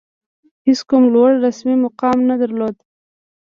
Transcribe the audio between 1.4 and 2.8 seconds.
رسمي مقام نه درلود.